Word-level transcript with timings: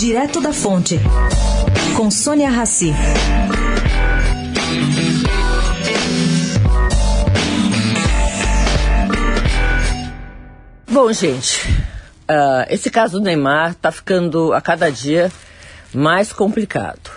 Direto 0.00 0.40
da 0.40 0.50
Fonte, 0.50 0.98
com 1.94 2.10
Sônia 2.10 2.48
Rassi. 2.48 2.90
Bom, 10.90 11.12
gente, 11.12 11.68
uh, 11.68 12.64
esse 12.70 12.90
caso 12.90 13.18
do 13.18 13.24
Neymar 13.24 13.72
está 13.72 13.92
ficando 13.92 14.54
a 14.54 14.62
cada 14.62 14.90
dia 14.90 15.30
mais 15.92 16.32
complicado. 16.32 17.10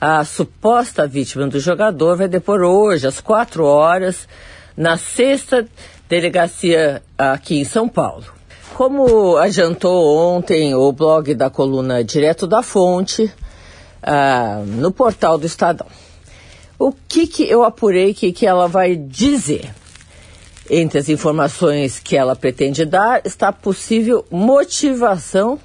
A 0.00 0.24
suposta 0.24 1.06
vítima 1.06 1.46
do 1.46 1.60
jogador 1.60 2.16
vai 2.16 2.26
depor 2.26 2.62
hoje, 2.62 3.06
às 3.06 3.20
quatro 3.20 3.64
horas, 3.64 4.26
na 4.76 4.96
sexta 4.96 5.64
delegacia 6.08 7.04
aqui 7.16 7.60
em 7.60 7.64
São 7.64 7.88
Paulo. 7.88 8.39
Como 8.74 9.36
adiantou 9.36 10.16
ontem 10.16 10.74
o 10.74 10.90
blog 10.92 11.34
da 11.34 11.50
coluna 11.50 12.02
Direto 12.02 12.46
da 12.46 12.62
Fonte, 12.62 13.30
uh, 14.02 14.64
no 14.66 14.90
portal 14.90 15.38
do 15.38 15.46
Estadão. 15.46 15.86
O 16.78 16.92
que, 16.92 17.26
que 17.26 17.42
eu 17.42 17.62
apurei 17.62 18.14
que, 18.14 18.32
que 18.32 18.46
ela 18.46 18.66
vai 18.66 18.96
dizer? 18.96 19.70
Entre 20.68 20.98
as 20.98 21.08
informações 21.08 21.98
que 21.98 22.16
ela 22.16 22.34
pretende 22.34 22.84
dar 22.84 23.20
está 23.24 23.48
a 23.48 23.52
possível 23.52 24.24
motivação 24.30 25.58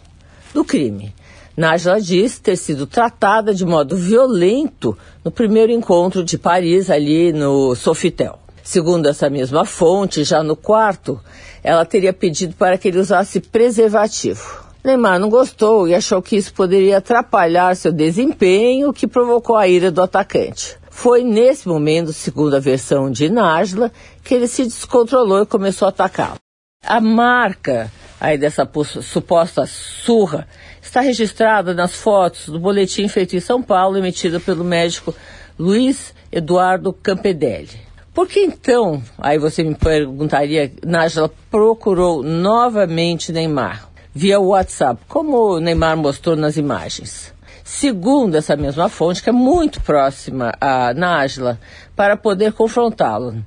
do 0.54 0.66
crime. 0.66 1.14
Nájila 1.56 2.02
diz 2.02 2.38
ter 2.40 2.58
sido 2.58 2.86
tratada 2.86 3.54
de 3.54 3.66
modo 3.66 3.96
violento 3.96 4.98
no 5.24 5.32
primeiro 5.32 5.72
encontro 5.72 6.24
de 6.24 6.38
Paris, 6.38 6.90
ali 6.90 7.32
no 7.32 7.76
Sofitel. 7.76 8.40
Segundo 8.66 9.08
essa 9.08 9.30
mesma 9.30 9.64
fonte, 9.64 10.24
já 10.24 10.42
no 10.42 10.56
quarto, 10.56 11.22
ela 11.64 11.86
teria 11.86 12.12
pedido 12.12 12.56
para 12.56 12.80
que 12.80 12.88
ele 12.88 12.98
usasse 12.98 13.40
preservativo. 13.40 14.66
Neymar 14.84 15.20
não 15.20 15.30
gostou 15.30 15.88
e 15.88 15.94
achou 15.94 16.20
que 16.20 16.36
isso 16.36 16.52
poderia 16.52 16.98
atrapalhar 16.98 17.76
seu 17.76 17.92
desempenho, 17.92 18.90
o 18.90 18.94
que 18.94 19.06
provocou 19.06 19.56
a 19.56 19.68
ira 19.68 19.92
do 19.92 20.02
atacante. 20.02 20.78
Foi 20.90 21.24
nesse 21.24 21.68
momento, 21.68 22.12
segundo 22.12 22.56
a 22.56 22.60
versão 22.60 23.12
de 23.12 23.30
Nájila, 23.30 23.92
que 24.24 24.34
ele 24.34 24.48
se 24.48 24.64
descontrolou 24.64 25.44
e 25.44 25.46
começou 25.46 25.86
a 25.86 25.90
atacá-lo. 25.90 26.40
A 26.84 27.00
marca 27.00 27.92
aí 28.20 28.36
dessa 28.36 28.68
suposta 29.04 29.68
surra 29.68 30.48
está 30.82 31.02
registrada 31.02 31.72
nas 31.72 31.94
fotos 31.94 32.50
do 32.50 32.60
boletim 32.60 33.08
feito 33.08 33.36
em 33.36 33.40
São 33.40 33.62
Paulo, 33.62 33.96
emitido 33.96 34.40
pelo 34.40 34.64
médico 34.64 35.14
Luiz 35.58 36.16
Eduardo 36.32 36.92
Campedelli. 36.92 37.86
Por 38.16 38.30
que 38.30 38.40
então, 38.40 39.04
aí 39.18 39.38
você 39.38 39.62
me 39.62 39.76
perguntaria, 39.76 40.72
Nájila 40.86 41.30
procurou 41.52 42.24
novamente 42.24 43.34
Neymar 43.34 43.90
via 44.14 44.40
WhatsApp, 44.40 45.02
como 45.06 45.38
o 45.38 45.60
Neymar 45.60 45.98
mostrou 45.98 46.38
nas 46.38 46.56
imagens? 46.56 47.34
Segundo 47.62 48.36
essa 48.36 48.56
mesma 48.56 48.88
fonte, 48.88 49.22
que 49.22 49.28
é 49.28 49.34
muito 49.34 49.82
próxima 49.82 50.54
a 50.62 50.94
Nájila, 50.94 51.60
para 51.94 52.16
poder 52.16 52.54
confrontá-lo. 52.54 53.44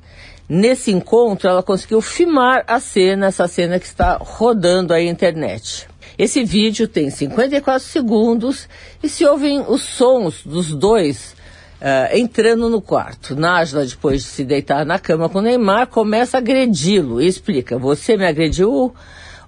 Nesse 0.47 0.93
encontro, 0.93 1.49
ela 1.49 1.63
conseguiu 1.63 2.03
filmar 2.03 2.63
a 2.67 2.79
cena, 2.79 3.29
essa 3.29 3.49
cena 3.49 3.81
que 3.81 3.87
está 3.87 4.19
rodando 4.21 4.93
aí 4.93 5.07
na 5.07 5.13
internet. 5.13 5.89
Esse 6.19 6.45
vídeo 6.45 6.87
tem 6.87 7.09
54 7.09 7.83
segundos 7.89 8.69
e 9.03 9.09
se 9.09 9.25
ouvem 9.25 9.65
os 9.67 9.81
sons 9.81 10.43
dos 10.45 10.75
dois 10.75 11.39
Uh, 11.81 12.17
entrando 12.17 12.69
no 12.69 12.83
quarto. 12.83 13.37
Nájila, 13.37 13.87
depois 13.87 14.23
de 14.23 14.29
se 14.29 14.45
deitar 14.45 14.85
na 14.85 14.99
cama 14.99 15.29
com 15.29 15.41
Neymar, 15.41 15.87
começa 15.87 16.37
a 16.37 16.41
agredi-lo 16.41 17.23
e 17.23 17.27
explica: 17.27 17.79
Você 17.79 18.17
me 18.17 18.27
agrediu 18.27 18.93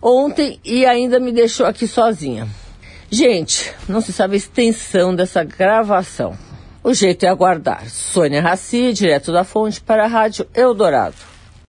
ontem 0.00 0.60
e 0.64 0.86
ainda 0.86 1.18
me 1.18 1.32
deixou 1.32 1.66
aqui 1.66 1.88
sozinha. 1.88 2.46
Gente, 3.10 3.74
não 3.88 4.00
se 4.00 4.12
sabe 4.12 4.34
a 4.34 4.36
extensão 4.36 5.14
dessa 5.14 5.42
gravação. 5.42 6.38
O 6.82 6.94
jeito 6.94 7.26
é 7.26 7.28
aguardar. 7.28 7.90
Sônia 7.90 8.40
Raci, 8.40 8.92
direto 8.92 9.32
da 9.32 9.42
fonte, 9.42 9.80
para 9.80 10.04
a 10.04 10.08
Rádio 10.08 10.46
Eldorado. 10.54 11.29